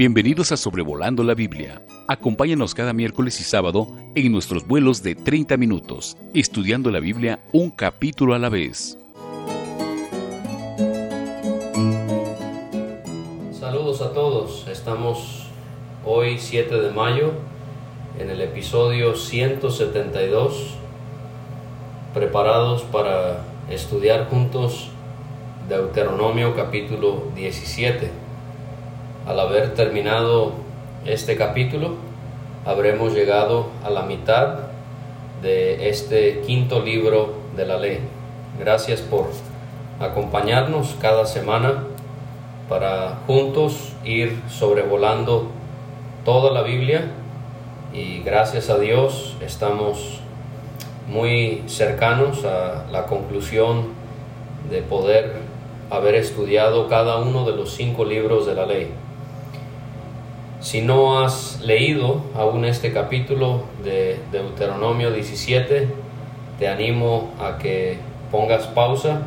[0.00, 1.82] Bienvenidos a Sobrevolando la Biblia.
[2.08, 7.68] Acompáñanos cada miércoles y sábado en nuestros vuelos de 30 minutos, estudiando la Biblia un
[7.68, 8.96] capítulo a la vez.
[13.52, 15.48] Saludos a todos, estamos
[16.06, 17.32] hoy 7 de mayo
[18.18, 20.76] en el episodio 172,
[22.14, 24.88] preparados para estudiar juntos
[25.68, 28.29] Deuteronomio capítulo 17.
[29.26, 30.52] Al haber terminado
[31.04, 31.96] este capítulo,
[32.64, 34.60] habremos llegado a la mitad
[35.42, 38.00] de este quinto libro de la ley.
[38.58, 39.28] Gracias por
[40.00, 41.84] acompañarnos cada semana
[42.68, 45.48] para juntos ir sobrevolando
[46.24, 47.10] toda la Biblia
[47.92, 50.20] y gracias a Dios estamos
[51.08, 53.88] muy cercanos a la conclusión
[54.70, 55.34] de poder
[55.90, 58.90] haber estudiado cada uno de los cinco libros de la ley.
[60.60, 65.88] Si no has leído aún este capítulo de Deuteronomio 17,
[66.58, 67.96] te animo a que
[68.30, 69.22] pongas pausa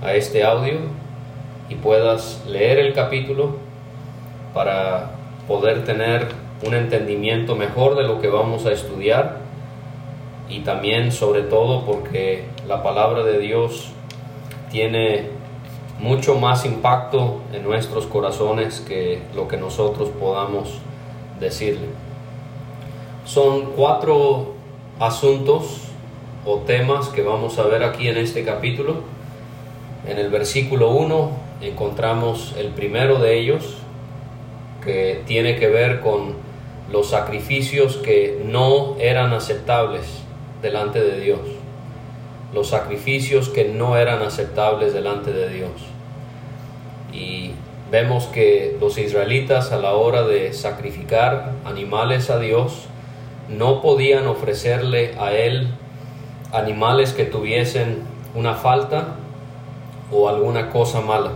[0.00, 0.76] a este audio
[1.68, 3.56] y puedas leer el capítulo
[4.54, 5.10] para
[5.48, 6.28] poder tener
[6.64, 9.38] un entendimiento mejor de lo que vamos a estudiar
[10.48, 13.90] y también sobre todo porque la palabra de Dios
[14.70, 15.37] tiene
[15.98, 20.78] mucho más impacto en nuestros corazones que lo que nosotros podamos
[21.40, 21.88] decirle.
[23.24, 24.54] Son cuatro
[24.98, 25.82] asuntos
[26.44, 29.02] o temas que vamos a ver aquí en este capítulo.
[30.06, 33.76] En el versículo 1 encontramos el primero de ellos,
[34.84, 36.34] que tiene que ver con
[36.90, 40.22] los sacrificios que no eran aceptables
[40.62, 41.40] delante de Dios
[42.52, 45.70] los sacrificios que no eran aceptables delante de Dios.
[47.12, 47.52] Y
[47.90, 52.86] vemos que los israelitas a la hora de sacrificar animales a Dios
[53.48, 55.68] no podían ofrecerle a Él
[56.52, 58.02] animales que tuviesen
[58.34, 59.16] una falta
[60.10, 61.32] o alguna cosa mala.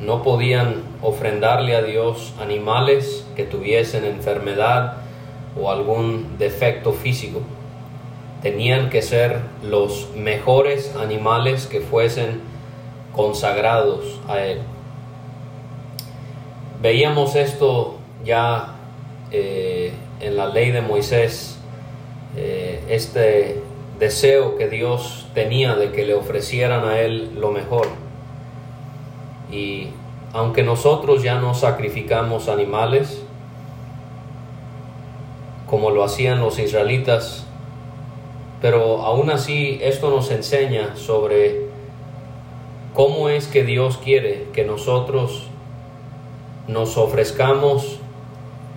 [0.00, 4.98] No podían ofrendarle a Dios animales que tuviesen enfermedad
[5.60, 7.42] o algún defecto físico
[8.44, 12.42] tenían que ser los mejores animales que fuesen
[13.14, 14.60] consagrados a Él.
[16.80, 18.74] Veíamos esto ya
[19.30, 21.58] eh, en la ley de Moisés,
[22.36, 23.62] eh, este
[23.98, 27.88] deseo que Dios tenía de que le ofrecieran a Él lo mejor.
[29.50, 29.88] Y
[30.32, 33.22] aunque nosotros ya no sacrificamos animales,
[35.68, 37.46] como lo hacían los israelitas,
[38.60, 41.63] pero aún así esto nos enseña sobre
[42.94, 45.48] cómo es que Dios quiere que nosotros
[46.68, 47.98] nos ofrezcamos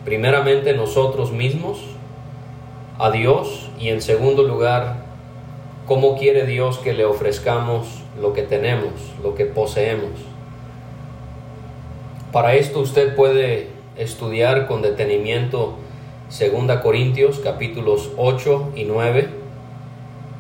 [0.04, 1.80] primeramente nosotros mismos
[2.98, 5.06] a Dios y en segundo lugar
[5.86, 7.88] cómo quiere Dios que le ofrezcamos
[8.20, 8.92] lo que tenemos,
[9.22, 10.10] lo que poseemos.
[12.32, 15.76] Para esto usted puede estudiar con detenimiento
[16.30, 19.30] 2 Corintios capítulos 8 y 9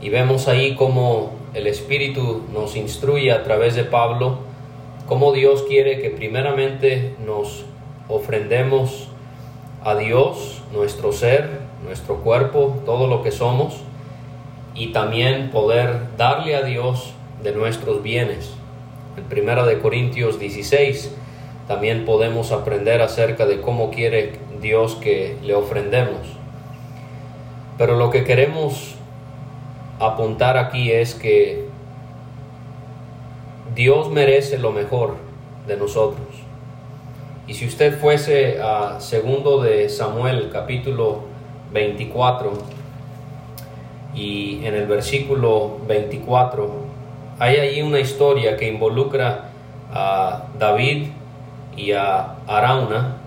[0.02, 4.38] y vemos ahí cómo el Espíritu nos instruye a través de Pablo,
[5.08, 7.66] cómo Dios quiere que primeramente nos
[8.08, 9.08] ofrendemos
[9.84, 11.50] a Dios, nuestro ser,
[11.84, 13.78] nuestro cuerpo, todo lo que somos,
[14.76, 18.52] y también poder darle a Dios de nuestros bienes.
[19.18, 21.12] En Primera de Corintios 16
[21.68, 26.22] también podemos aprender acerca de cómo quiere Dios que le ofrendemos.
[27.80, 28.97] Pero lo que queremos
[30.00, 31.66] apuntar aquí es que
[33.76, 35.16] Dios merece lo mejor
[35.68, 36.28] de nosotros.
[37.48, 41.22] Y si usted fuese a segundo de Samuel capítulo
[41.72, 42.54] 24
[44.14, 46.70] y en el versículo 24
[47.40, 49.50] hay allí una historia que involucra
[49.94, 51.08] a David
[51.76, 53.18] y a Arauna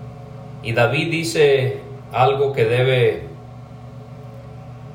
[0.63, 1.79] y David dice
[2.11, 3.30] algo que debe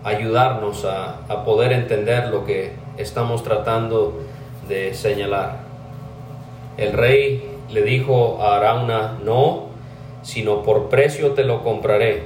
[0.06, 4.22] ayudarnos a, poder entender lo que estamos tratando
[4.68, 5.58] de señalar.
[6.76, 9.66] El rey le dijo a Arauna, no,
[10.22, 12.22] sino por precio te lo compraré,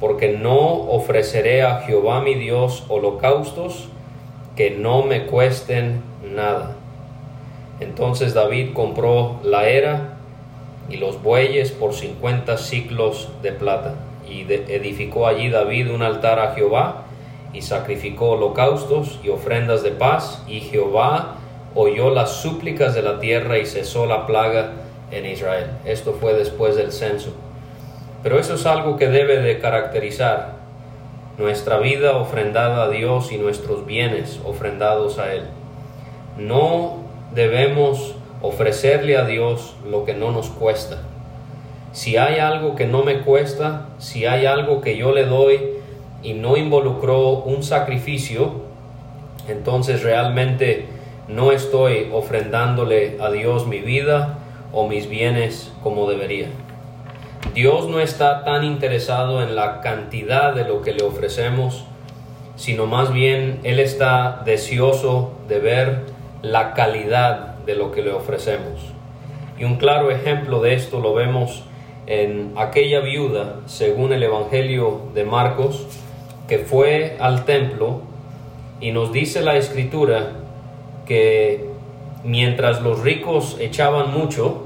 [0.00, 3.88] porque no ofreceré a Jehová mi Dios holocaustos
[4.56, 6.02] que no me cuesten
[6.34, 6.76] nada.
[7.78, 10.14] Entonces David compró la era
[10.88, 13.96] y los bueyes por cincuenta ciclos de plata
[14.28, 17.04] y edificó allí David un altar a Jehová
[17.52, 21.36] y sacrificó holocaustos y ofrendas de paz y Jehová
[21.74, 24.72] oyó las súplicas de la tierra y cesó la plaga
[25.10, 25.66] en Israel.
[25.84, 27.32] Esto fue después del censo.
[28.22, 30.56] Pero eso es algo que debe de caracterizar
[31.38, 35.44] nuestra vida ofrendada a Dios y nuestros bienes ofrendados a Él.
[36.38, 36.96] No
[37.34, 40.98] debemos ofrecerle a Dios lo que no nos cuesta.
[41.96, 45.58] Si hay algo que no me cuesta, si hay algo que yo le doy
[46.22, 48.52] y no involucró un sacrificio,
[49.48, 50.88] entonces realmente
[51.26, 54.36] no estoy ofrendándole a Dios mi vida
[54.74, 56.48] o mis bienes como debería.
[57.54, 61.86] Dios no está tan interesado en la cantidad de lo que le ofrecemos,
[62.56, 66.00] sino más bien Él está deseoso de ver
[66.42, 68.92] la calidad de lo que le ofrecemos.
[69.58, 71.64] Y un claro ejemplo de esto lo vemos
[72.06, 75.86] en aquella viuda, según el Evangelio de Marcos,
[76.48, 78.00] que fue al templo
[78.80, 80.32] y nos dice la escritura
[81.06, 81.68] que
[82.24, 84.62] mientras los ricos echaban mucho,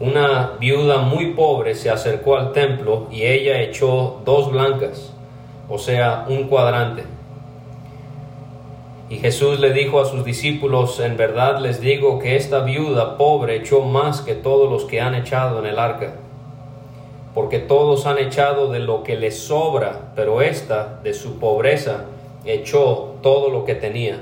[0.00, 5.12] una viuda muy pobre se acercó al templo y ella echó dos blancas,
[5.68, 7.04] o sea, un cuadrante.
[9.10, 13.56] Y Jesús le dijo a sus discípulos, en verdad les digo que esta viuda pobre
[13.56, 16.14] echó más que todos los que han echado en el arca,
[17.34, 22.04] porque todos han echado de lo que les sobra, pero esta de su pobreza
[22.44, 24.20] echó todo lo que tenía,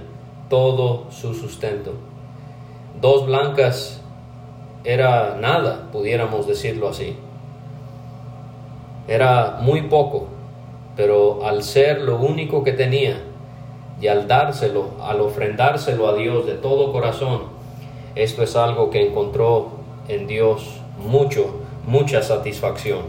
[0.49, 1.93] todo su sustento.
[3.01, 4.01] Dos blancas
[4.85, 7.17] era nada, pudiéramos decirlo así.
[9.09, 10.29] Era muy poco,
[10.97, 13.23] pero al ser lo único que tenía
[14.01, 17.43] y al dárselo, al ofrendárselo a Dios de todo corazón,
[18.15, 19.69] esto es algo que encontró
[20.09, 23.03] en Dios mucho, mucha satisfacción.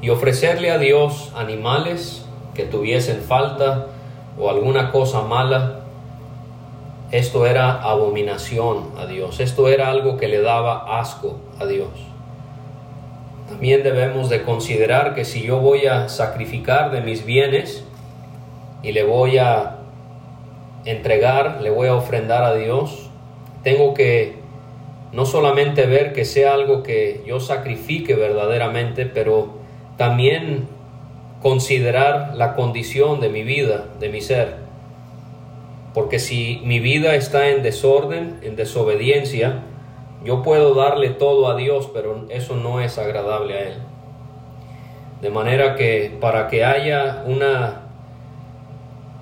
[0.00, 3.86] Y ofrecerle a Dios animales que tuviesen falta
[4.38, 5.80] o alguna cosa mala,
[7.10, 11.90] esto era abominación a Dios, esto era algo que le daba asco a Dios.
[13.48, 17.84] También debemos de considerar que si yo voy a sacrificar de mis bienes
[18.82, 19.76] y le voy a
[20.84, 23.10] entregar, le voy a ofrendar a Dios,
[23.62, 24.43] tengo que
[25.14, 29.50] no solamente ver que sea algo que yo sacrifique verdaderamente, pero
[29.96, 30.66] también
[31.40, 34.56] considerar la condición de mi vida, de mi ser.
[35.94, 39.62] Porque si mi vida está en desorden, en desobediencia,
[40.24, 43.74] yo puedo darle todo a Dios, pero eso no es agradable a Él.
[45.22, 47.83] De manera que para que haya una,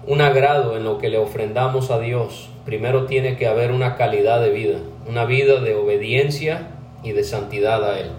[0.06, 4.40] un agrado en lo que le ofrendamos a Dios, primero tiene que haber una calidad
[4.40, 4.78] de vida,
[5.08, 6.69] una vida de obediencia
[7.02, 8.10] y de santidad a Él.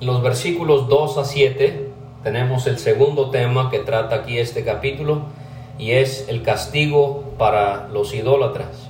[0.00, 1.88] los versículos 2 a 7
[2.22, 5.22] tenemos el segundo tema que trata aquí este capítulo
[5.78, 8.88] y es el castigo para los idólatras.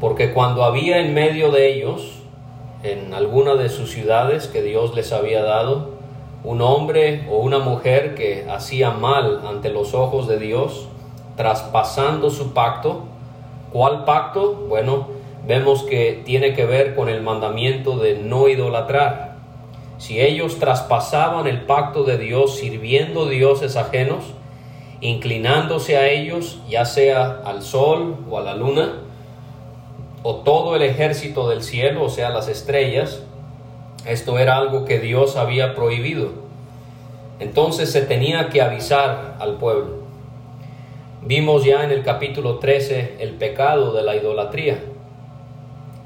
[0.00, 2.22] Porque cuando había en medio de ellos,
[2.82, 5.97] en alguna de sus ciudades que Dios les había dado,
[6.44, 10.88] un hombre o una mujer que hacía mal ante los ojos de Dios,
[11.36, 13.02] traspasando su pacto,
[13.72, 14.54] ¿cuál pacto?
[14.68, 15.08] Bueno,
[15.46, 19.28] vemos que tiene que ver con el mandamiento de no idolatrar
[19.98, 24.24] si ellos traspasaban el pacto de Dios sirviendo dioses ajenos,
[25.00, 29.00] inclinándose a ellos, ya sea al sol o a la luna,
[30.22, 33.22] o todo el ejército del cielo, o sea, las estrellas,
[34.08, 36.30] esto era algo que Dios había prohibido.
[37.40, 39.98] Entonces se tenía que avisar al pueblo.
[41.22, 44.78] Vimos ya en el capítulo 13 el pecado de la idolatría.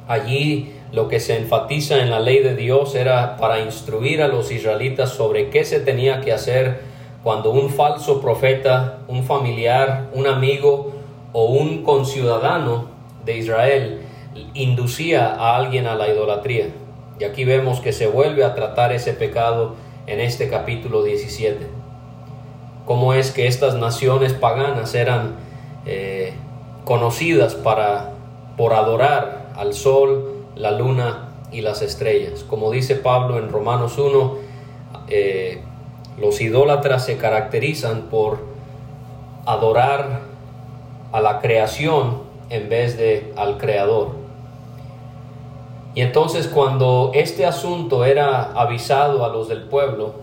[0.09, 4.51] Allí lo que se enfatiza en la ley de Dios era para instruir a los
[4.51, 6.81] israelitas sobre qué se tenía que hacer
[7.23, 10.93] cuando un falso profeta, un familiar, un amigo
[11.33, 12.87] o un conciudadano
[13.25, 14.01] de Israel
[14.55, 16.67] inducía a alguien a la idolatría.
[17.23, 19.77] Y aquí vemos que se vuelve a tratar ese pecado
[20.09, 21.69] en este capítulo 17.
[22.85, 25.37] Cómo es que estas naciones paganas eran
[25.87, 26.33] eh,
[26.85, 28.15] conocidas para,
[28.57, 32.43] por adorar al sol, la luna y las estrellas.
[32.43, 34.39] Como dice Pablo en Romanos 1,
[35.07, 35.61] eh,
[36.19, 38.41] los idólatras se caracterizan por
[39.47, 40.23] adorar
[41.13, 44.22] a la creación en vez de al creador.
[45.95, 50.15] Y entonces cuando este asunto era avisado a los del pueblo,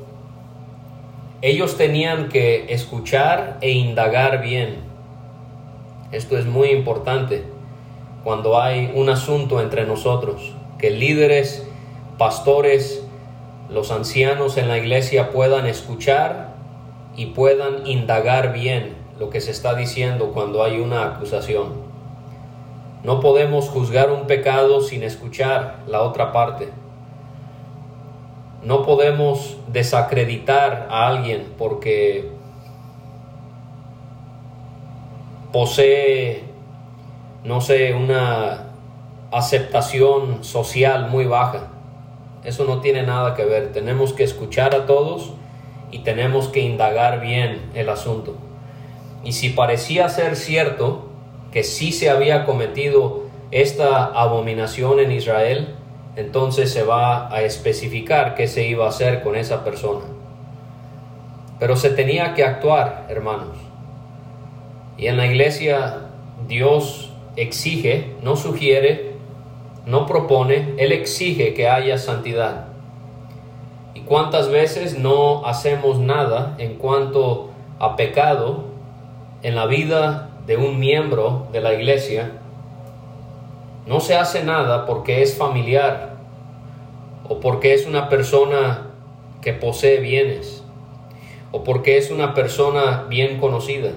[1.41, 4.79] ellos tenían que escuchar e indagar bien.
[6.11, 7.43] Esto es muy importante
[8.23, 11.65] cuando hay un asunto entre nosotros, que líderes,
[12.17, 13.05] pastores,
[13.69, 16.55] los ancianos en la iglesia puedan escuchar
[17.15, 21.78] y puedan indagar bien lo que se está diciendo cuando hay una acusación.
[23.03, 26.69] No podemos juzgar un pecado sin escuchar la otra parte.
[28.61, 32.29] No podemos desacreditar a alguien porque
[35.53, 36.43] posee,
[37.45, 38.65] no sé, una
[39.31, 41.67] aceptación social muy baja.
[42.43, 43.71] Eso no tiene nada que ver.
[43.71, 45.31] Tenemos que escuchar a todos
[45.91, 48.35] y tenemos que indagar bien el asunto.
[49.23, 51.08] Y si parecía ser cierto
[51.51, 55.75] que sí se había cometido esta abominación en Israel,
[56.15, 60.05] entonces se va a especificar qué se iba a hacer con esa persona.
[61.59, 63.57] Pero se tenía que actuar, hermanos.
[64.97, 66.09] Y en la iglesia
[66.47, 69.13] Dios exige, no sugiere,
[69.85, 72.65] no propone, Él exige que haya santidad.
[73.93, 78.65] ¿Y cuántas veces no hacemos nada en cuanto a pecado
[79.41, 82.31] en la vida de un miembro de la iglesia?
[83.85, 86.15] No se hace nada porque es familiar
[87.27, 88.87] o porque es una persona
[89.43, 90.63] que posee bienes
[91.51, 93.91] o porque es una persona bien conocida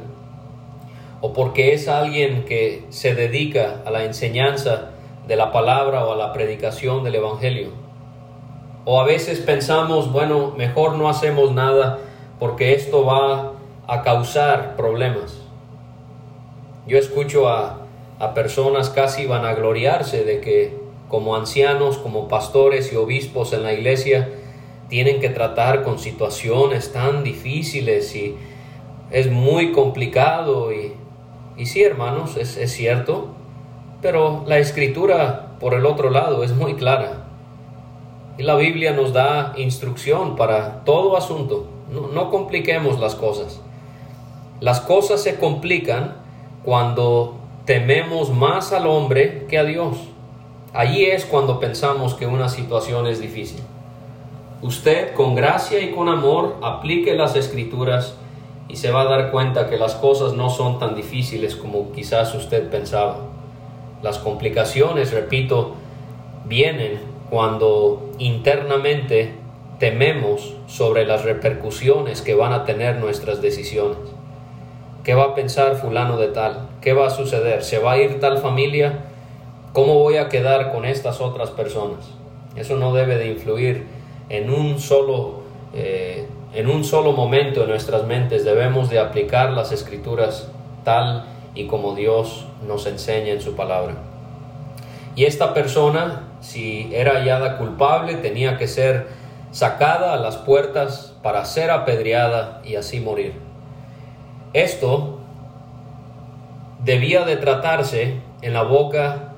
[1.23, 4.91] o porque es alguien que se dedica a la enseñanza
[5.27, 7.71] de la palabra o a la predicación del Evangelio.
[8.85, 11.99] O a veces pensamos, bueno, mejor no hacemos nada
[12.39, 13.53] porque esto va
[13.87, 15.42] a causar problemas.
[16.87, 17.87] Yo escucho a,
[18.19, 20.77] a personas casi vanagloriarse de que
[21.09, 24.31] como ancianos, como pastores y obispos en la iglesia,
[24.89, 28.37] tienen que tratar con situaciones tan difíciles y
[29.11, 30.95] es muy complicado y
[31.57, 33.29] y sí, hermanos, es, cierto,
[34.01, 37.27] pero la escritura, por el otro lado, es muy clara.
[38.39, 41.67] Y la Biblia nos da instrucción para todo asunto.
[41.91, 43.61] No, no compliquemos las cosas.
[44.61, 46.22] Las cosas se complican
[46.65, 49.97] cuando tememos más al hombre que a Dios.
[50.73, 53.61] Allí es cuando pensamos que una situación es difícil.
[54.63, 58.17] Usted con gracia y con amor aplique las escrituras
[58.69, 62.35] y se va a dar cuenta que las cosas no son tan difíciles como quizás
[62.35, 63.19] usted pensaba.
[64.03, 65.75] Las complicaciones, repito,
[66.47, 69.35] vienen cuando internamente
[69.79, 74.12] tememos sobre las repercusiones que van a tener nuestras decisiones.
[75.05, 76.69] ¿Qué va a pensar fulano de tal?
[76.81, 77.65] ¿Qué va a suceder?
[77.65, 79.01] ¿Se va a ir tal familia?
[79.73, 82.11] ¿Cómo voy a quedar con estas otras personas?
[82.55, 83.87] Eso no debe de influir
[84.29, 85.43] en un solo
[85.75, 90.49] eh, en un solo momento en nuestras mentes debemos de aplicar las escrituras
[90.85, 93.95] tal y como Dios nos enseña en su palabra.
[95.17, 99.09] Y esta persona, si era hallada culpable, tenía que ser
[99.51, 103.52] sacada a las puertas para ser apedreada y así morir.
[104.53, 105.19] Esto
[106.85, 109.35] debía de tratarse en la boca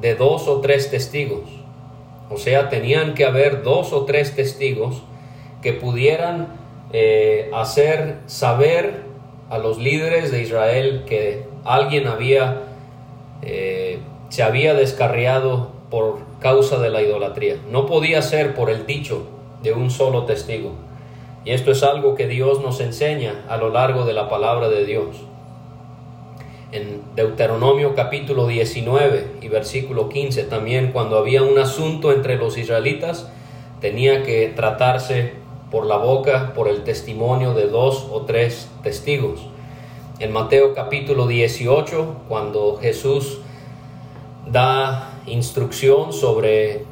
[0.00, 1.48] de dos o tres testigos.
[2.30, 5.02] O sea, tenían que haber dos o tres testigos
[5.62, 6.48] que pudieran
[6.92, 9.02] eh, hacer saber
[9.48, 12.62] a los líderes de Israel que alguien había,
[13.42, 13.98] eh,
[14.28, 17.56] se había descarriado por causa de la idolatría.
[17.70, 19.26] No podía ser por el dicho
[19.62, 20.72] de un solo testigo.
[21.44, 24.84] Y esto es algo que Dios nos enseña a lo largo de la palabra de
[24.84, 25.16] Dios.
[26.70, 33.30] En Deuteronomio capítulo 19 y versículo 15 también cuando había un asunto entre los israelitas
[33.80, 35.32] tenía que tratarse
[35.70, 39.40] por la boca, por el testimonio de dos o tres testigos.
[40.18, 43.38] En Mateo capítulo 18, cuando Jesús
[44.50, 46.84] da instrucción sobre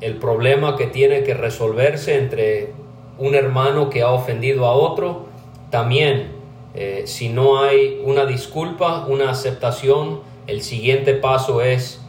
[0.00, 2.72] el problema que tiene que resolverse entre
[3.18, 5.26] un hermano que ha ofendido a otro,
[5.70, 6.38] también
[6.74, 12.00] eh, si no hay una disculpa, una aceptación, el siguiente paso es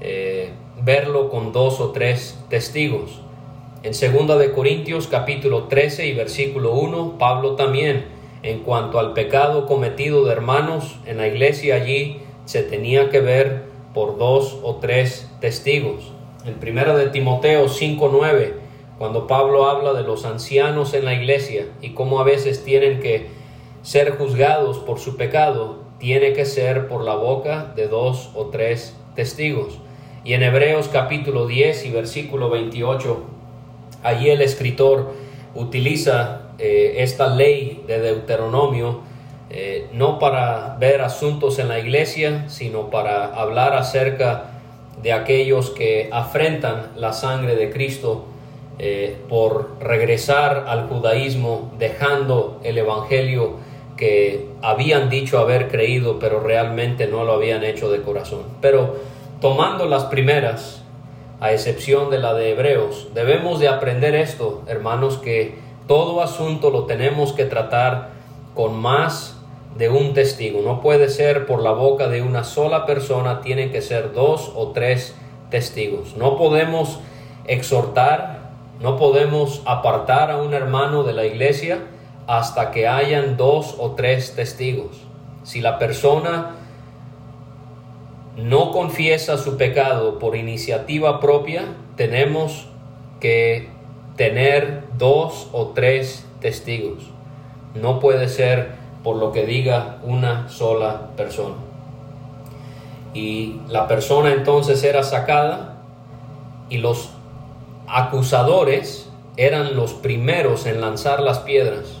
[0.00, 0.50] eh,
[0.80, 3.20] verlo con dos o tres testigos.
[3.82, 8.04] En 2 de Corintios capítulo 13 y versículo 1, Pablo también
[8.44, 13.64] en cuanto al pecado cometido de hermanos en la iglesia allí se tenía que ver
[13.94, 16.12] por dos o tres testigos.
[16.44, 18.61] En 1 de Timoteo 5:9,
[18.98, 23.28] cuando Pablo habla de los ancianos en la iglesia y cómo a veces tienen que
[23.82, 28.96] ser juzgados por su pecado, tiene que ser por la boca de dos o tres
[29.14, 29.78] testigos.
[30.24, 33.32] Y en Hebreos capítulo 10 y versículo 28
[34.02, 35.12] Allí el escritor
[35.54, 39.00] utiliza eh, esta ley de Deuteronomio
[39.50, 44.46] eh, no para ver asuntos en la iglesia, sino para hablar acerca
[45.02, 48.26] de aquellos que afrentan la sangre de Cristo
[48.78, 53.56] eh, por regresar al judaísmo, dejando el Evangelio
[53.96, 58.42] que habían dicho haber creído, pero realmente no lo habían hecho de corazón.
[58.60, 58.96] Pero
[59.40, 60.82] tomando las primeras,
[61.40, 66.84] a excepción de la de Hebreos, debemos de aprender esto, hermanos, que todo asunto lo
[66.84, 68.10] tenemos que tratar
[68.54, 69.36] con más
[69.76, 70.62] de un testigo.
[70.62, 74.68] No puede ser por la boca de una sola persona, tienen que ser dos o
[74.68, 75.14] tres
[75.50, 76.16] testigos.
[76.16, 77.00] No podemos
[77.46, 78.41] exhortar,
[78.80, 81.86] no podemos apartar a un hermano de la iglesia
[82.26, 85.02] hasta que hayan dos o tres testigos.
[85.44, 86.56] Si la persona
[88.36, 92.68] no confiesa su pecado por iniciativa propia, tenemos
[93.20, 93.68] que
[94.16, 97.10] tener dos o tres testigos.
[97.74, 101.56] No puede ser por lo que diga una sola persona.
[103.14, 105.82] Y la persona entonces era sacada
[106.70, 107.10] y los
[107.86, 111.98] acusadores eran los primeros en lanzar las piedras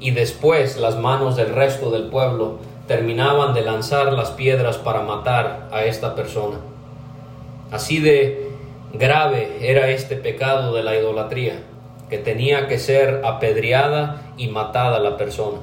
[0.00, 5.68] y después las manos del resto del pueblo terminaban de lanzar las piedras para matar
[5.72, 6.56] a esta persona.
[7.70, 8.50] Así de
[8.92, 11.62] grave era este pecado de la idolatría,
[12.10, 15.58] que tenía que ser apedreada y matada la persona.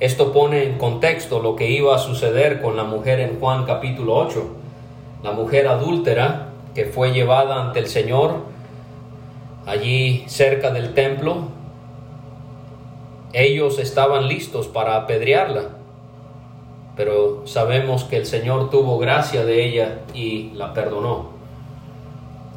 [0.00, 4.16] Esto pone en contexto lo que iba a suceder con la mujer en Juan capítulo
[4.16, 4.46] 8,
[5.22, 8.36] la mujer adúltera que fue llevada ante el Señor
[9.66, 11.48] allí cerca del templo.
[13.32, 15.70] Ellos estaban listos para apedrearla,
[16.96, 21.32] pero sabemos que el Señor tuvo gracia de ella y la perdonó.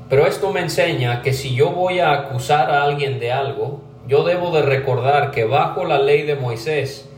[0.10, 4.24] Pero esto me enseña que si yo voy a acusar a alguien de algo, yo
[4.24, 7.10] debo de recordar que bajo la ley de Moisés,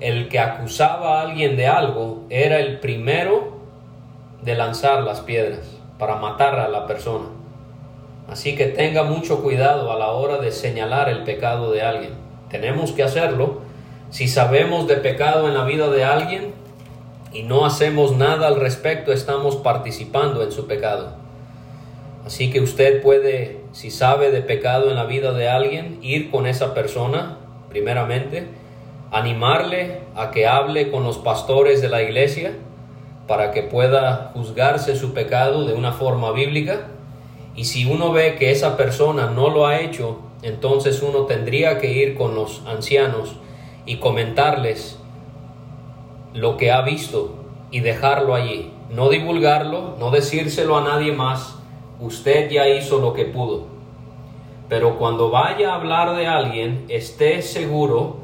[0.00, 3.56] el que acusaba a alguien de algo era el primero
[4.42, 7.26] de lanzar las piedras para matar a la persona.
[8.28, 12.10] Así que tenga mucho cuidado a la hora de señalar el pecado de alguien.
[12.50, 13.60] Tenemos que hacerlo.
[14.10, 16.52] Si sabemos de pecado en la vida de alguien
[17.32, 21.14] y no hacemos nada al respecto, estamos participando en su pecado.
[22.24, 26.48] Así que usted puede, si sabe de pecado en la vida de alguien, ir con
[26.48, 28.48] esa persona, primeramente,
[29.12, 32.52] animarle a que hable con los pastores de la iglesia
[33.26, 36.88] para que pueda juzgarse su pecado de una forma bíblica.
[37.54, 41.92] Y si uno ve que esa persona no lo ha hecho, entonces uno tendría que
[41.92, 43.36] ir con los ancianos
[43.84, 44.98] y comentarles
[46.34, 47.34] lo que ha visto
[47.70, 48.72] y dejarlo allí.
[48.90, 51.56] No divulgarlo, no decírselo a nadie más.
[51.98, 53.66] Usted ya hizo lo que pudo.
[54.68, 58.18] Pero cuando vaya a hablar de alguien, esté seguro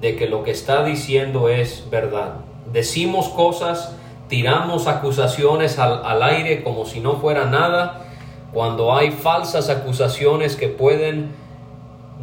[0.00, 2.36] de que lo que está diciendo es verdad.
[2.72, 3.96] Decimos cosas,
[4.32, 8.06] tiramos acusaciones al, aire como si no fuera nada,
[8.50, 11.32] cuando hay falsas acusaciones que pueden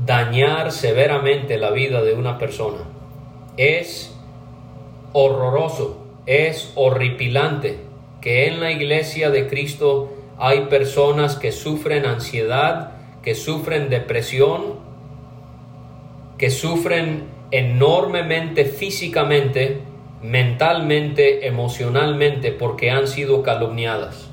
[0.08, 2.80] dañar severamente la vida de una persona.
[3.58, 4.12] Es
[5.14, 7.78] horroroso, es horripilante
[8.22, 14.80] que en la iglesia de Cristo hay personas que sufren ansiedad, que sufren depresión,
[16.40, 19.82] que sufren enormemente físicamente,
[20.22, 24.30] mentalmente, emocionalmente, porque han sido calumniadas.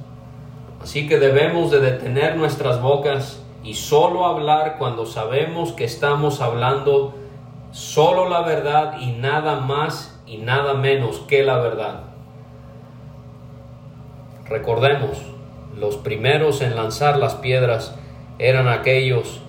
[0.83, 7.15] Así que debemos de detener nuestras bocas y solo hablar cuando sabemos que estamos hablando
[7.73, 12.05] solo la verdad y nada más y nada menos que la verdad.
[14.49, 15.19] Recordemos,
[15.77, 17.97] los primeros en lanzar las piedras
[18.39, 19.41] eran aquellos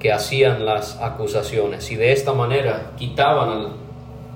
[0.00, 3.68] que hacían las acusaciones y de esta manera quitaban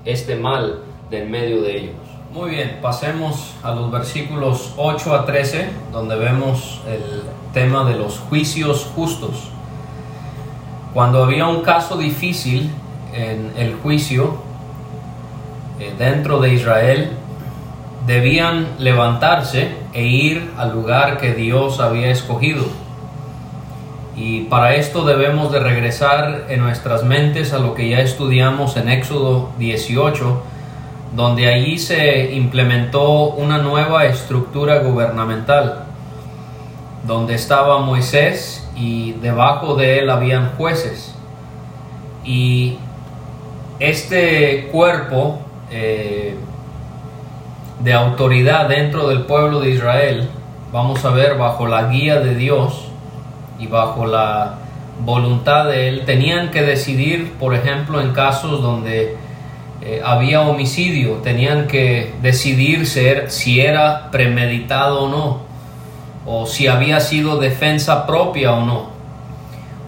[0.05, 1.97] este mal del medio de ellos.
[2.33, 8.19] Muy bien, pasemos a los versículos 8 a 13, donde vemos el tema de los
[8.19, 9.49] juicios justos.
[10.93, 12.71] Cuando había un caso difícil
[13.15, 14.37] en el juicio
[15.81, 17.11] eh, dentro de Israel,
[18.07, 22.65] debían levantarse e ir al lugar que Dios había escogido
[24.21, 28.89] y para esto debemos de regresar en nuestras mentes a lo que ya estudiamos en
[28.89, 30.43] Éxodo 18,
[31.15, 35.85] donde allí se implementó una nueva estructura gubernamental,
[37.07, 41.15] donde estaba Moisés y debajo de él habían jueces.
[42.25, 42.77] Y
[43.79, 45.39] este cuerpo
[45.71, 46.37] eh,
[47.81, 50.29] de autoridad dentro del pueblo de Israel,
[50.73, 52.89] vamos a ver bajo la guía de Dios,
[53.59, 54.55] y bajo la
[55.05, 59.17] voluntad de él, tenían que decidir, por ejemplo, en casos donde
[59.81, 65.39] eh, había homicidio, tenían que decidir si era premeditado o no,
[66.27, 68.91] o si había sido defensa propia o no,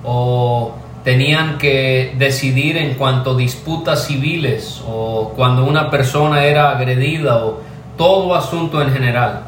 [0.05, 0.75] o
[1.05, 7.61] tenían que decidir en cuanto a disputas civiles o cuando una persona era agredida o
[7.97, 9.43] todo asunto en general.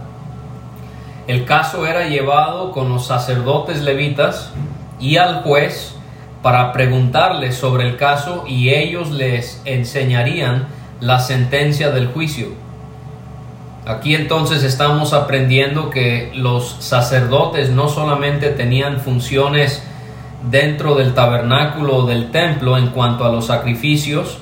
[1.26, 4.50] El caso era llevado con los sacerdotes levitas
[4.98, 5.94] y al juez
[6.42, 10.66] para preguntarles sobre el caso y ellos les enseñarían
[11.00, 12.48] la sentencia del juicio.
[13.86, 19.82] Aquí entonces estamos aprendiendo que los sacerdotes no solamente tenían funciones
[20.50, 24.38] dentro del tabernáculo o del templo en cuanto a los sacrificios,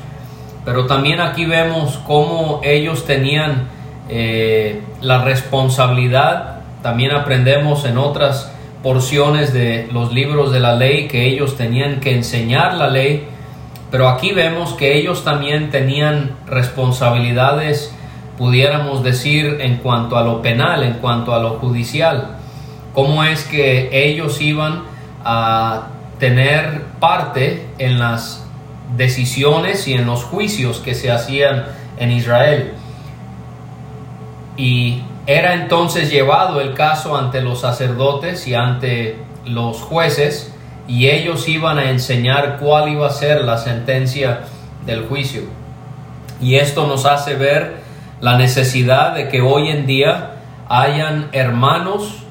[0.65, 3.69] pero también aquí vemos cómo ellos tenían
[4.09, 8.53] eh, la responsabilidad, también aprendemos en otras
[8.83, 13.29] porciones de los libros de la ley que ellos tenían que enseñar la ley,
[13.91, 17.95] pero aquí vemos que ellos también tenían responsabilidades,
[18.39, 22.37] pudiéramos decir, en cuanto a lo penal, en cuanto a lo judicial.
[22.95, 24.83] ¿Cómo es que ellos iban
[25.25, 25.89] a
[26.19, 28.47] tener parte en las
[28.97, 31.67] decisiones y en los juicios que se hacían
[31.99, 32.73] en Israel?
[34.57, 40.53] Y era entonces llevado el caso ante los sacerdotes y ante los jueces
[40.89, 44.41] y ellos iban a enseñar cuál iba a ser la sentencia
[44.87, 45.43] del juicio.
[46.41, 47.77] Y esto nos hace ver
[48.21, 50.33] la necesidad de que hoy en día
[50.69, 52.25] hayan hermanos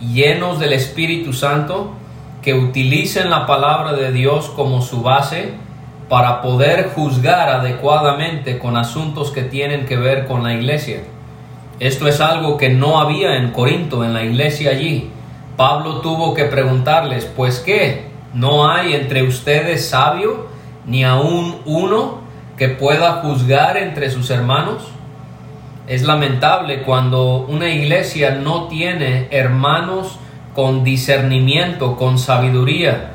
[0.00, 1.92] llenos del Espíritu Santo
[2.42, 5.54] que utilicen la palabra de Dios como su base
[6.08, 11.04] para poder juzgar adecuadamente con asuntos que tienen que ver con la iglesia.
[11.82, 15.10] Esto es algo que no había en Corinto, en la iglesia allí.
[15.56, 20.46] Pablo tuvo que preguntarles, pues qué, ¿no hay entre ustedes sabio,
[20.86, 22.18] ni aún uno
[22.56, 24.84] que pueda juzgar entre sus hermanos?
[25.88, 30.20] Es lamentable cuando una iglesia no tiene hermanos
[30.54, 33.10] con discernimiento, con sabiduría.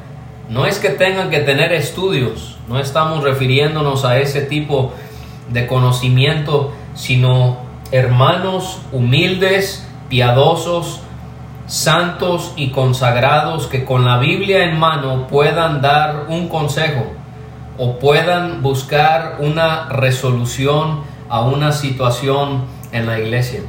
[0.49, 4.91] No es que tengan que tener estudios, no estamos refiriéndonos a ese tipo
[5.53, 11.02] de conocimiento, sino hermanos humildes, piadosos,
[11.67, 17.06] santos y consagrados que con la Biblia en mano puedan dar un consejo
[17.78, 23.62] o puedan buscar una resolución a una situación en la iglesia.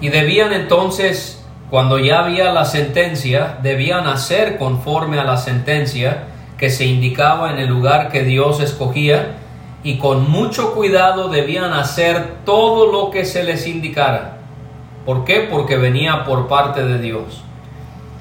[0.00, 6.24] Y debían entonces, cuando ya había la sentencia, debían hacer conforme a la sentencia
[6.58, 9.36] que se indicaba en el lugar que Dios escogía
[9.84, 14.38] y con mucho cuidado debían hacer todo lo que se les indicara.
[15.04, 15.48] ¿Por qué?
[15.50, 17.42] Porque venía por parte de Dios.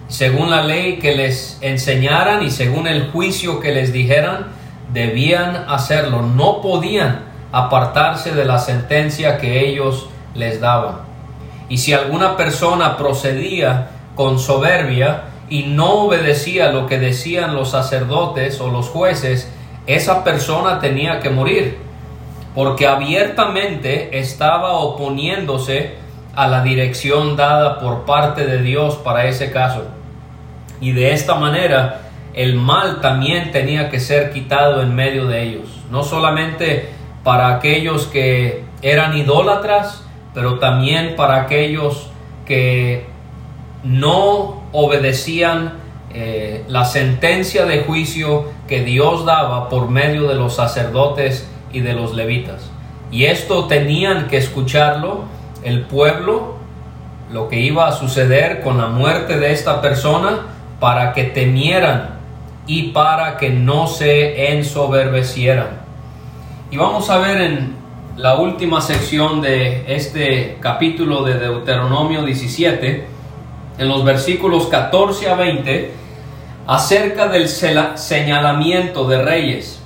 [0.07, 4.47] Según la ley que les enseñaran y según el juicio que les dijeran,
[4.91, 6.21] debían hacerlo.
[6.21, 10.95] No podían apartarse de la sentencia que ellos les daban.
[11.69, 18.59] Y si alguna persona procedía con soberbia y no obedecía lo que decían los sacerdotes
[18.59, 19.49] o los jueces,
[19.87, 21.77] esa persona tenía que morir,
[22.53, 25.95] porque abiertamente estaba oponiéndose
[26.35, 29.85] a la dirección dada por parte de Dios para ese caso.
[30.79, 32.01] Y de esta manera
[32.33, 36.89] el mal también tenía que ser quitado en medio de ellos, no solamente
[37.23, 42.07] para aquellos que eran idólatras, pero también para aquellos
[42.45, 43.05] que
[43.83, 45.73] no obedecían
[46.13, 51.93] eh, la sentencia de juicio que Dios daba por medio de los sacerdotes y de
[51.93, 52.69] los levitas.
[53.11, 55.25] Y esto tenían que escucharlo
[55.63, 56.55] el pueblo,
[57.31, 60.47] lo que iba a suceder con la muerte de esta persona,
[60.79, 62.19] para que temieran
[62.67, 65.81] y para que no se ensoberbecieran.
[66.71, 67.75] Y vamos a ver en
[68.17, 73.07] la última sección de este capítulo de Deuteronomio 17,
[73.77, 76.00] en los versículos 14 a 20,
[76.67, 79.83] acerca del señalamiento de reyes.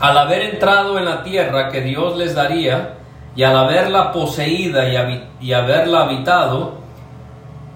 [0.00, 2.94] Al haber entrado en la tierra que Dios les daría,
[3.34, 4.84] y al haberla poseída
[5.40, 6.74] y, haberla habitado,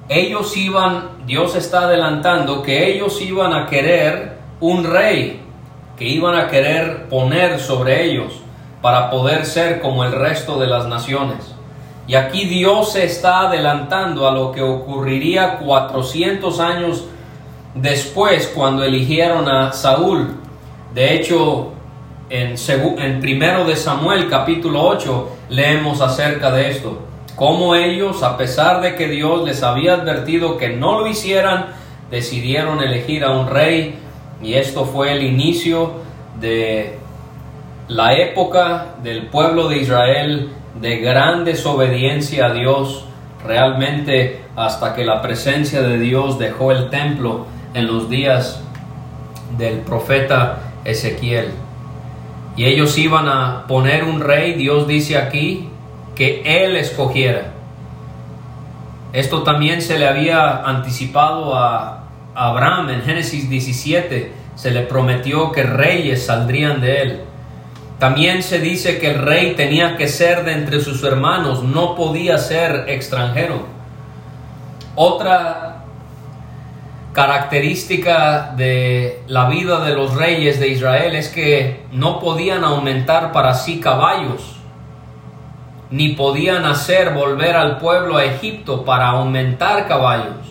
[0.09, 5.41] ellos iban, Dios está adelantando que ellos iban a querer un rey,
[5.97, 8.35] que iban a querer poner sobre ellos
[8.83, 11.55] para poder ser como el resto de las naciones.
[12.07, 17.05] Y aquí Dios se está adelantando a lo que ocurriría 400 años
[17.77, 20.35] después cuando eligieron a Saúl.
[20.95, 21.73] De hecho,
[22.31, 22.55] en,
[22.99, 27.03] en primero de Samuel capítulo 8 leemos acerca de esto.
[27.37, 31.67] Cómo ellos, a pesar de que Dios les había advertido que no lo hicieran,
[32.11, 33.99] decidieron elegir a un rey
[34.43, 35.93] y esto fue el inicio
[36.41, 36.99] de
[37.89, 43.05] la época del pueblo de Israel de gran desobediencia a Dios,
[43.45, 48.63] realmente hasta que la presencia de Dios dejó el templo en los días
[49.59, 51.51] del profeta Ezequiel.
[52.57, 55.69] Y ellos iban a poner un rey, Dios dice aquí,
[56.15, 57.53] que él escogiera.
[59.13, 65.63] Esto también se le había anticipado a Abraham en Génesis 17, se le prometió que
[65.63, 67.21] reyes saldrían de él.
[67.99, 72.39] También se dice que el rey tenía que ser de entre sus hermanos, no podía
[72.39, 73.67] ser extranjero.
[74.95, 75.76] Otra
[77.17, 83.55] característica de la vida de los reyes de Israel es que no podían aumentar para
[83.55, 84.57] sí caballos,
[85.89, 90.45] ni podían hacer volver al pueblo a Egipto para aumentar caballos.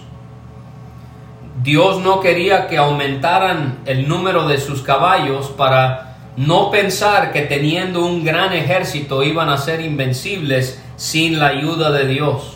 [1.62, 8.04] Dios no quería que aumentaran el número de sus caballos para no pensar que teniendo
[8.04, 12.55] un gran ejército iban a ser invencibles sin la ayuda de Dios.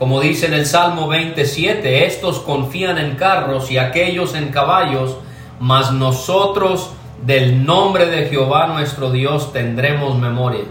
[0.00, 5.18] Como dice en el Salmo 27, estos confían en carros y aquellos en caballos,
[5.60, 10.64] mas nosotros del nombre de Jehová nuestro Dios tendremos memoria.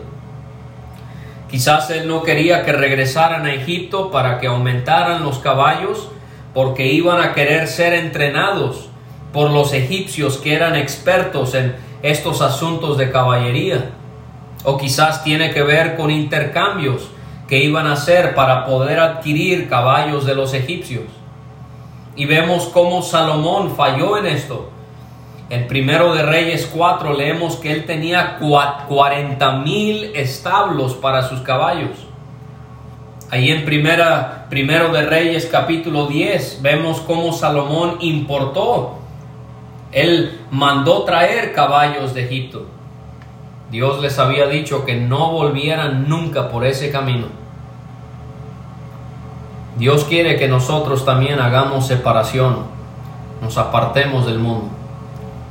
[1.47, 6.09] Quizás él no quería que regresaran a Egipto para que aumentaran los caballos,
[6.55, 8.89] porque iban a querer ser entrenados
[9.31, 13.91] por los egipcios que eran expertos en estos asuntos de caballería.
[14.63, 17.11] O quizás tiene que ver con intercambios
[17.49, 21.05] que iban a hacer para poder adquirir caballos de los egipcios.
[22.15, 24.69] Y vemos cómo Salomón falló en esto.
[25.49, 31.97] En primero de Reyes 4 leemos que él tenía 40 mil establos para sus caballos.
[33.31, 38.99] Ahí en primera, primero de Reyes capítulo 10 vemos cómo Salomón importó.
[39.91, 42.67] Él mandó traer caballos de Egipto.
[43.71, 47.27] Dios les había dicho que no volvieran nunca por ese camino.
[49.77, 52.57] Dios quiere que nosotros también hagamos separación,
[53.41, 54.69] nos apartemos del mundo.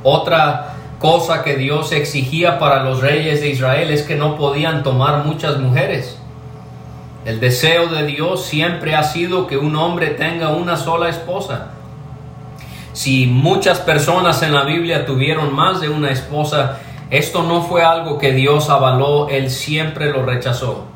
[0.02, 5.24] Otra cosa que Dios exigía para los reyes de Israel es que no podían tomar
[5.24, 6.18] muchas mujeres.
[7.24, 11.68] El deseo de Dios siempre ha sido que un hombre tenga una sola esposa.
[12.92, 18.18] Si muchas personas en la Biblia tuvieron más de una esposa, esto no fue algo
[18.18, 20.88] que Dios avaló, Él siempre lo rechazó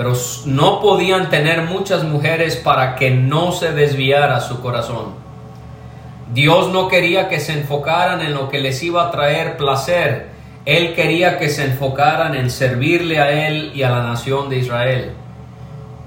[0.00, 0.14] pero
[0.46, 5.12] no podían tener muchas mujeres para que no se desviara su corazón.
[6.32, 10.30] Dios no quería que se enfocaran en lo que les iba a traer placer,
[10.64, 15.10] Él quería que se enfocaran en servirle a Él y a la nación de Israel.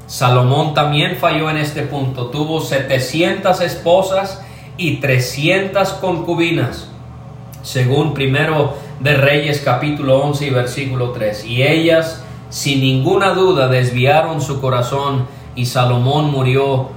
[0.07, 4.41] Salomón también falló en este punto, tuvo 700 esposas
[4.75, 6.87] y 300 concubinas,
[7.61, 14.41] según primero de Reyes capítulo 11 y versículo 3, y ellas sin ninguna duda desviaron
[14.41, 15.25] su corazón
[15.55, 16.89] y Salomón murió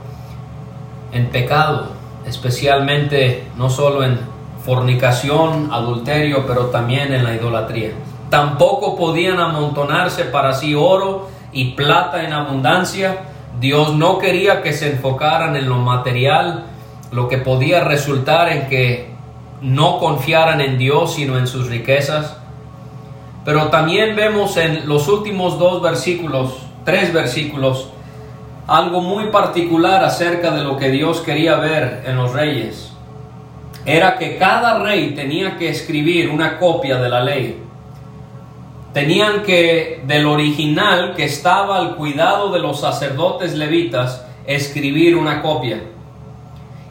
[1.13, 1.93] en pecado,
[2.27, 4.19] especialmente no solo en
[4.65, 7.93] fornicación, adulterio, pero también en la idolatría.
[8.31, 13.19] Tampoco podían amontonarse para sí oro y plata en abundancia.
[13.61, 16.65] Dios no quería que se enfocaran en lo material,
[17.13, 19.16] lo que podía resultar en que
[19.61, 22.37] no confiaran en Dios, sino en sus riquezas.
[23.45, 27.89] Pero también vemos en los últimos dos versículos, tres versículos,
[28.67, 32.93] algo muy particular acerca de lo que Dios quería ver en los reyes.
[33.85, 37.63] Era que cada rey tenía que escribir una copia de la ley.
[38.93, 45.83] Tenían que, del original que estaba al cuidado de los sacerdotes levitas, escribir una copia.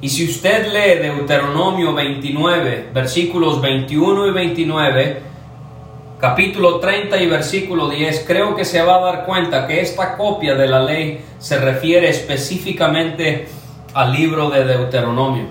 [0.05, 5.21] Y si usted lee Deuteronomio 29, versículos 21 y 29,
[6.19, 10.53] capítulo 30 y versículo 10, creo que se va a dar cuenta que esta copia
[10.53, 13.47] de la ley se refiere específicamente
[13.95, 15.45] al libro de Deuteronomio.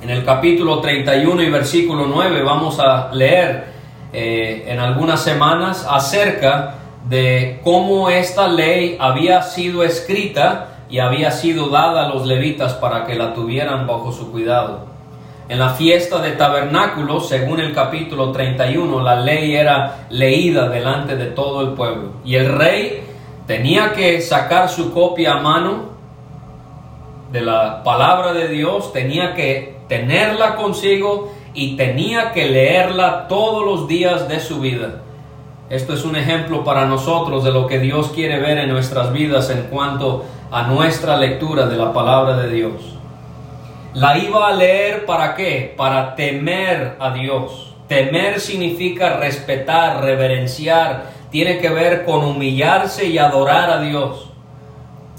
[0.00, 3.64] En el capítulo 31 y versículo 9 vamos a leer
[4.12, 6.76] eh, en algunas semanas acerca
[7.08, 13.04] de cómo esta ley había sido escrita y había sido dada a los levitas para
[13.04, 14.86] que la tuvieran bajo su cuidado.
[15.48, 21.26] En la fiesta de tabernáculos, según el capítulo 31, la ley era leída delante de
[21.26, 22.14] todo el pueblo.
[22.24, 23.04] Y el rey
[23.46, 25.96] tenía que sacar su copia a mano
[27.30, 33.88] de la palabra de Dios, tenía que tenerla consigo y tenía que leerla todos los
[33.88, 35.02] días de su vida.
[35.68, 39.50] Esto es un ejemplo para nosotros de lo que Dios quiere ver en nuestras vidas
[39.50, 42.72] en cuanto a nuestra lectura de la palabra de Dios.
[43.92, 45.74] La iba a leer para qué?
[45.76, 47.74] Para temer a Dios.
[47.88, 54.28] Temer significa respetar, reverenciar, tiene que ver con humillarse y adorar a Dios.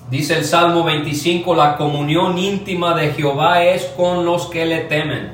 [0.10, 5.32] Dice el Salmo 25, la comunión íntima de Jehová es con los que le temen.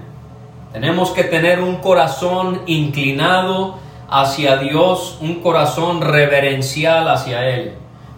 [0.72, 3.83] Tenemos que tener un corazón inclinado
[4.14, 7.74] hacia Dios, un corazón reverencial hacia Él.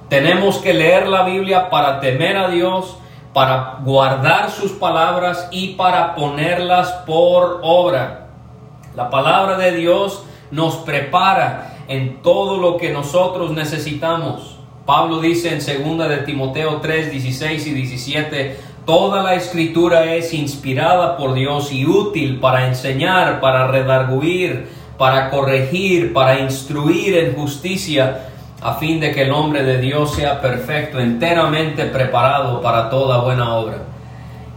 [0.10, 2.98] Tenemos que leer la Biblia para temer a Dios,
[3.34, 8.28] para guardar sus palabras y para ponerlas por obra.
[8.94, 14.58] La palabra de Dios nos prepara en todo lo que nosotros necesitamos.
[14.86, 21.16] Pablo dice en 2 de Timoteo 3, 16 y 17, toda la escritura es inspirada
[21.16, 28.30] por Dios y útil para enseñar, para redarguir, para corregir, para instruir en justicia,
[28.62, 33.56] a fin de que el hombre de Dios sea perfecto, enteramente preparado para toda buena
[33.56, 33.80] obra.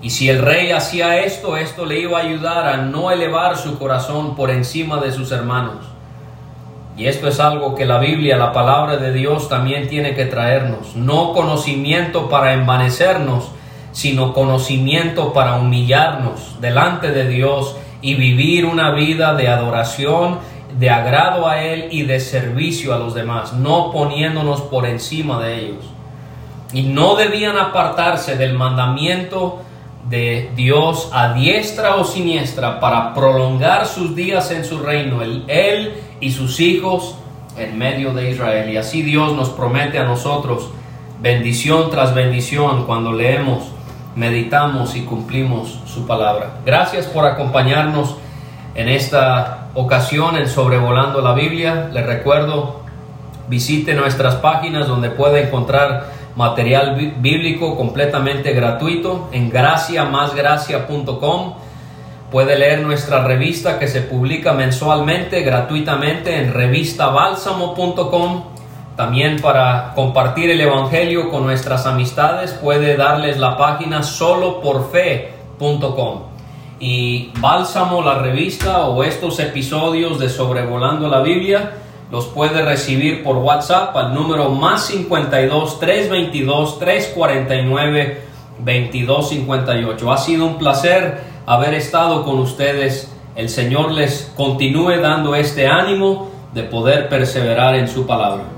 [0.00, 3.78] Y si el rey hacía esto, esto le iba a ayudar a no elevar su
[3.78, 5.98] corazón por encima de sus hermanos
[6.98, 10.96] y esto es algo que la Biblia, la palabra de Dios también tiene que traernos.
[10.96, 13.52] No conocimiento para envanecernos,
[13.92, 20.38] sino conocimiento para humillarnos delante de Dios y vivir una vida de adoración,
[20.78, 25.64] de agrado a Él y de servicio a los demás, no poniéndonos por encima de
[25.64, 25.84] ellos.
[26.72, 29.62] Y no debían apartarse del mandamiento
[30.08, 36.30] de Dios a diestra o siniestra para prolongar sus días en su reino, Él y
[36.30, 37.16] sus hijos
[37.56, 38.70] en medio de Israel.
[38.70, 40.70] Y así Dios nos promete a nosotros
[41.20, 43.64] bendición tras bendición cuando leemos,
[44.18, 46.54] meditamos y cumplimos su palabra.
[46.66, 48.16] Gracias por acompañarnos
[48.74, 51.88] en esta ocasión en Sobrevolando la Biblia.
[51.92, 52.80] Les recuerdo,
[53.48, 61.54] visite nuestras páginas donde puede encontrar material bíblico completamente gratuito en graciamasgracia.com.
[62.32, 68.57] Puede leer nuestra revista que se publica mensualmente gratuitamente en revistabálsamo.com.
[68.98, 76.22] También para compartir el Evangelio con nuestras amistades puede darles la página soloporfe.com.
[76.80, 81.74] Y Bálsamo, la revista o estos episodios de Sobrevolando la Biblia
[82.10, 88.22] los puede recibir por WhatsApp al número más 52 322 349
[88.58, 90.12] 2258.
[90.12, 93.14] Ha sido un placer haber estado con ustedes.
[93.36, 98.57] El Señor les continúe dando este ánimo de poder perseverar en su palabra.